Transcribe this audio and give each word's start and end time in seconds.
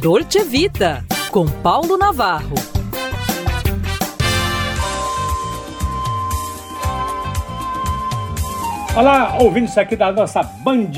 Dolce 0.00 0.44
Vita, 0.44 1.04
com 1.32 1.44
Paulo 1.44 1.98
Navarro. 1.98 2.54
Olá, 8.96 9.38
ouvintes 9.40 9.76
aqui 9.76 9.96
da 9.96 10.12
nossa 10.12 10.40
Band. 10.44 10.92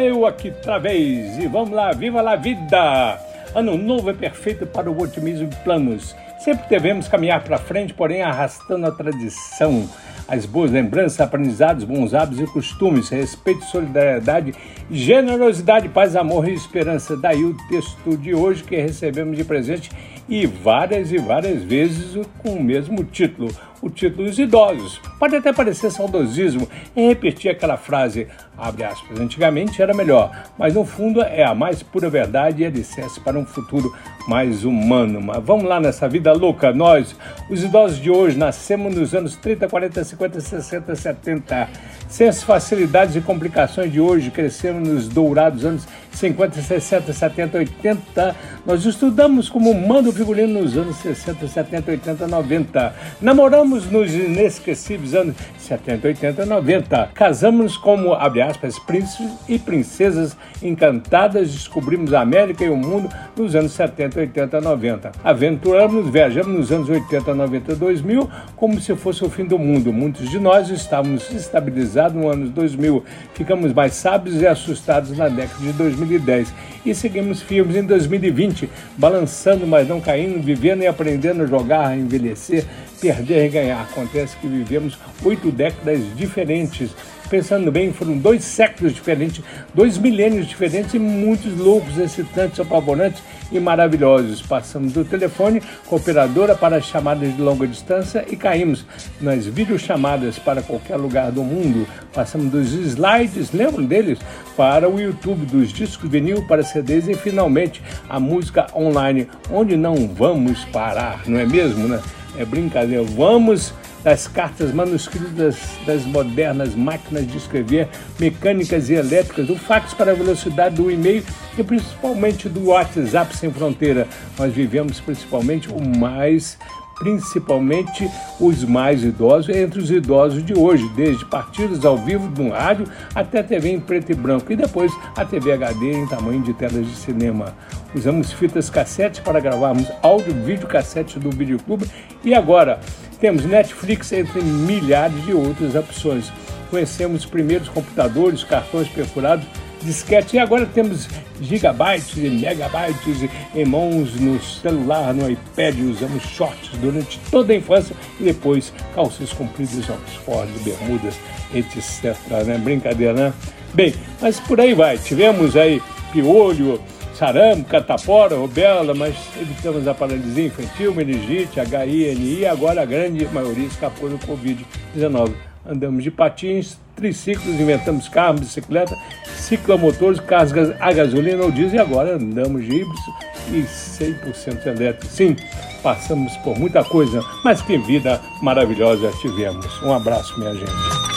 Eu 0.00 0.24
aqui 0.24 0.48
outra 0.48 0.78
vez. 0.78 1.36
E 1.38 1.46
vamos 1.48 1.70
lá, 1.70 1.92
viva 1.92 2.22
a 2.22 2.36
vida! 2.36 3.20
Ano 3.54 3.76
novo 3.76 4.08
é 4.08 4.14
perfeito 4.14 4.66
para 4.66 4.90
o 4.90 4.98
otimismo 4.98 5.46
de 5.46 5.56
planos. 5.56 6.16
Sempre 6.38 6.66
devemos 6.70 7.08
caminhar 7.08 7.44
para 7.44 7.58
frente, 7.58 7.92
porém 7.92 8.22
arrastando 8.22 8.86
a 8.86 8.90
tradição 8.90 9.86
as 10.30 10.46
boas 10.46 10.70
lembranças, 10.70 11.20
aprendizados, 11.20 11.82
bons 11.82 12.14
hábitos 12.14 12.40
e 12.40 12.46
costumes, 12.46 13.08
respeito, 13.08 13.64
solidariedade, 13.64 14.54
generosidade, 14.88 15.88
paz, 15.88 16.14
amor 16.14 16.48
e 16.48 16.54
esperança. 16.54 17.16
Daí 17.16 17.44
o 17.44 17.56
texto 17.68 18.16
de 18.16 18.32
hoje 18.32 18.62
que 18.62 18.76
recebemos 18.76 19.36
de 19.36 19.42
presente 19.42 19.90
e 20.28 20.46
várias 20.46 21.10
e 21.10 21.18
várias 21.18 21.64
vezes 21.64 22.16
com 22.38 22.54
o 22.54 22.62
mesmo 22.62 23.02
título, 23.02 23.50
o 23.82 23.88
título 23.88 24.28
dos 24.28 24.38
idosos. 24.38 25.00
Pode 25.18 25.36
até 25.36 25.52
parecer 25.52 25.90
saudosismo 25.90 26.68
em 26.94 27.08
repetir 27.08 27.50
aquela 27.50 27.76
frase, 27.76 28.26
abre 28.56 28.84
aspas, 28.84 29.18
antigamente 29.18 29.80
era 29.80 29.94
melhor, 29.94 30.30
mas 30.58 30.74
no 30.74 30.84
fundo 30.84 31.22
é 31.22 31.44
a 31.44 31.54
mais 31.54 31.82
pura 31.82 32.10
verdade 32.10 32.62
e 32.62 32.66
alicerce 32.66 33.20
para 33.20 33.38
um 33.38 33.46
futuro 33.46 33.94
mais 34.28 34.64
humano. 34.64 35.20
Mas 35.20 35.42
vamos 35.42 35.64
lá 35.64 35.80
nessa 35.80 36.08
vida 36.08 36.32
louca, 36.32 36.72
nós, 36.72 37.16
os 37.48 37.62
idosos 37.62 38.00
de 38.00 38.10
hoje, 38.10 38.36
nascemos 38.36 38.94
nos 38.94 39.14
anos 39.14 39.36
30, 39.36 39.68
40, 39.68 40.04
50, 40.04 40.40
60, 40.40 40.94
70. 40.96 41.68
Sem 42.08 42.28
as 42.28 42.42
facilidades 42.42 43.14
e 43.14 43.20
complicações 43.20 43.92
de 43.92 44.00
hoje, 44.00 44.30
crescemos 44.30 44.88
nos 44.88 45.08
dourados 45.08 45.64
anos 45.64 45.86
50, 46.12 46.60
60, 46.60 47.12
70, 47.12 47.58
80. 47.58 48.36
Nós 48.66 48.84
estudamos 48.84 49.48
como 49.48 49.72
manda 49.74 50.10
o 50.10 50.12
figurino 50.12 50.60
nos 50.60 50.76
anos 50.76 50.96
60, 50.96 51.46
70, 51.46 51.90
80, 51.92 52.26
90. 52.26 52.94
Namoramos 53.20 53.69
nos 53.70 54.14
inesquecíveis 54.14 55.14
anos 55.14 55.36
70, 55.58 56.08
80, 56.08 56.46
90. 56.46 57.10
Casamos 57.14 57.76
como, 57.76 58.12
abre 58.12 58.42
aspas, 58.42 58.78
príncipes 58.78 59.32
e 59.48 59.58
princesas 59.58 60.36
encantadas. 60.60 61.52
Descobrimos 61.52 62.12
a 62.12 62.20
América 62.20 62.64
e 62.64 62.68
o 62.68 62.76
mundo 62.76 63.08
nos 63.36 63.54
anos 63.54 63.72
70, 63.72 64.20
80, 64.20 64.60
90. 64.60 65.12
Aventuramos, 65.22 66.10
viajamos 66.10 66.52
nos 66.58 66.72
anos 66.72 66.88
80, 66.88 67.34
90, 67.34 67.76
2000 67.76 68.30
como 68.56 68.80
se 68.80 68.94
fosse 68.96 69.24
o 69.24 69.30
fim 69.30 69.44
do 69.44 69.58
mundo. 69.58 69.92
Muitos 69.92 70.28
de 70.28 70.38
nós 70.38 70.68
estávamos 70.70 71.30
estabilizados 71.30 72.16
no 72.16 72.28
ano 72.28 72.48
2000. 72.50 73.04
Ficamos 73.34 73.72
mais 73.72 73.94
sábios 73.94 74.40
e 74.40 74.46
assustados 74.46 75.16
na 75.16 75.28
década 75.28 75.60
de 75.60 75.72
2010. 75.72 76.52
E 76.84 76.94
seguimos 76.94 77.42
firmes 77.42 77.76
em 77.76 77.82
2020, 77.82 78.68
balançando, 78.96 79.66
mas 79.66 79.86
não 79.86 80.00
caindo, 80.00 80.42
vivendo 80.42 80.82
e 80.82 80.86
aprendendo 80.86 81.42
a 81.42 81.46
jogar, 81.46 81.86
a 81.88 81.96
envelhecer, 81.96 82.64
perder 83.00 83.46
e 83.46 83.48
ganhar. 83.48 83.82
Acontece 83.82 84.36
que 84.36 84.46
vivemos 84.46 84.98
oito 85.24 85.50
décadas 85.50 86.00
diferentes 86.16 86.90
pensando 87.30 87.70
bem, 87.70 87.92
foram 87.92 88.18
dois 88.18 88.42
séculos 88.42 88.92
diferentes, 88.92 89.42
dois 89.72 89.96
milênios 89.96 90.46
diferentes 90.46 90.92
e 90.94 90.98
muitos 90.98 91.56
loucos, 91.56 91.96
excitantes, 91.96 92.58
apavorantes 92.58 93.22
e 93.52 93.60
maravilhosos. 93.60 94.42
Passamos 94.42 94.92
do 94.92 95.04
telefone 95.04 95.62
com 95.86 95.96
operadora 95.96 96.56
para 96.56 96.80
chamadas 96.80 97.34
de 97.34 97.40
longa 97.40 97.66
distância 97.68 98.24
e 98.28 98.36
caímos 98.36 98.84
nas 99.20 99.46
videochamadas 99.46 100.38
para 100.38 100.60
qualquer 100.60 100.96
lugar 100.96 101.30
do 101.30 101.44
mundo. 101.44 101.86
Passamos 102.12 102.50
dos 102.50 102.72
slides, 102.72 103.52
lembram 103.52 103.84
deles? 103.84 104.18
Para 104.56 104.88
o 104.88 105.00
YouTube, 105.00 105.46
dos 105.46 105.72
discos 105.72 106.10
vinil 106.10 106.44
para 106.46 106.64
CDs 106.64 107.08
e 107.08 107.14
finalmente 107.14 107.80
a 108.08 108.18
música 108.18 108.66
online, 108.74 109.28
onde 109.50 109.76
não 109.76 110.08
vamos 110.08 110.64
parar, 110.66 111.22
não 111.26 111.38
é 111.38 111.46
mesmo, 111.46 111.86
né? 111.86 112.00
É 112.38 112.44
brincadeira, 112.44 113.02
vamos 113.02 113.72
das 114.02 114.26
cartas 114.26 114.72
manuscritas 114.72 115.56
das 115.86 116.04
modernas 116.04 116.74
máquinas 116.74 117.30
de 117.30 117.36
escrever 117.36 117.88
mecânicas 118.18 118.88
e 118.88 118.94
elétricas, 118.94 119.46
do 119.46 119.56
fax 119.56 119.92
para 119.92 120.12
a 120.12 120.14
velocidade 120.14 120.76
do 120.76 120.90
e-mail 120.90 121.22
e 121.58 121.62
principalmente 121.62 122.48
do 122.48 122.68
WhatsApp 122.68 123.36
sem 123.36 123.52
fronteira. 123.52 124.08
Nós 124.38 124.52
vivemos 124.52 125.00
principalmente 125.00 125.68
o 125.68 125.80
mais 125.98 126.58
principalmente 127.00 128.10
os 128.38 128.62
mais 128.62 129.02
idosos, 129.02 129.48
entre 129.56 129.80
os 129.80 129.90
idosos 129.90 130.44
de 130.44 130.52
hoje, 130.52 130.86
desde 130.94 131.24
partidas 131.24 131.82
ao 131.82 131.96
vivo 131.96 132.28
no 132.28 132.50
rádio 132.50 132.86
até 133.14 133.42
TV 133.42 133.70
em 133.70 133.80
preto 133.80 134.12
e 134.12 134.14
branco 134.14 134.52
e 134.52 134.56
depois 134.56 134.92
a 135.16 135.24
TV 135.24 135.52
HD 135.52 135.92
em 135.92 136.06
tamanho 136.06 136.42
de 136.42 136.52
telas 136.52 136.86
de 136.86 136.94
cinema. 136.94 137.54
Usamos 137.94 138.32
fitas 138.32 138.70
cassete 138.70 139.20
para 139.20 139.40
gravarmos 139.40 139.88
áudio, 140.00 140.32
vídeo 140.32 140.66
cassete 140.68 141.18
do 141.18 141.30
videoclube 141.30 141.86
e 142.24 142.32
agora 142.32 142.78
temos 143.20 143.44
Netflix 143.44 144.12
entre 144.12 144.40
milhares 144.42 145.24
de 145.24 145.32
outras 145.32 145.74
opções. 145.74 146.32
Conhecemos 146.70 147.24
os 147.24 147.26
primeiros 147.26 147.68
computadores, 147.68 148.44
cartões 148.44 148.88
perfurados, 148.88 149.44
disquete 149.82 150.36
e 150.36 150.38
agora 150.38 150.66
temos 150.66 151.08
gigabytes 151.40 152.16
e 152.16 152.30
megabytes 152.30 153.28
em 153.54 153.64
mãos 153.64 154.14
no 154.20 154.40
celular, 154.40 155.12
no 155.12 155.28
iPad, 155.28 155.76
usamos 155.80 156.22
shorts 156.22 156.70
durante 156.80 157.18
toda 157.30 157.52
a 157.52 157.56
infância 157.56 157.96
e 158.20 158.24
depois 158.24 158.72
calças 158.94 159.32
compridas, 159.32 159.90
Oxford, 159.90 160.52
bermudas, 160.62 161.14
etc. 161.52 162.14
Né? 162.46 162.56
Brincadeira, 162.58 163.12
né? 163.14 163.32
Bem, 163.74 163.94
mas 164.20 164.38
por 164.38 164.60
aí 164.60 164.74
vai. 164.74 164.96
Tivemos 164.96 165.56
aí 165.56 165.82
piolho, 166.12 166.80
sarampo, 167.20 167.64
catapora, 167.64 168.34
rubéola, 168.34 168.94
mas 168.94 169.14
evitamos 169.38 169.86
a 169.86 169.92
paralisia 169.92 170.46
infantil, 170.46 170.94
meningite, 170.94 171.60
HINI 171.60 172.38
e 172.38 172.46
agora 172.46 172.80
a 172.80 172.84
grande 172.86 173.26
maioria 173.26 173.66
escapou 173.66 174.08
do 174.08 174.18
Covid-19. 174.20 175.34
Andamos 175.68 176.02
de 176.02 176.10
patins, 176.10 176.78
triciclos, 176.96 177.60
inventamos 177.60 178.08
carros, 178.08 178.40
bicicleta, 178.40 178.96
ciclomotores, 179.36 180.18
carros 180.20 180.52
a 180.80 180.92
gasolina 180.94 181.44
ou 181.44 181.50
diesel 181.50 181.76
e 181.76 181.82
agora 181.82 182.14
andamos 182.14 182.64
de 182.64 182.76
híbridos 182.76 183.00
e 183.48 183.64
100% 183.64 184.66
elétrico. 184.66 185.12
Sim, 185.12 185.36
passamos 185.82 186.34
por 186.38 186.58
muita 186.58 186.82
coisa, 186.82 187.22
mas 187.44 187.60
que 187.60 187.76
vida 187.76 188.18
maravilhosa 188.40 189.10
tivemos. 189.20 189.82
Um 189.82 189.92
abraço, 189.92 190.38
minha 190.40 190.54
gente. 190.54 191.09